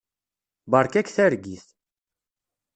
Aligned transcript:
Beṛka-k 0.71 1.07
targit. 1.15 1.65